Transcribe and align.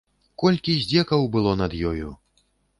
Колькі 0.43 0.75
здзекаў 0.85 1.29
было 1.37 1.55
над 1.63 1.79
ёю! 1.93 2.09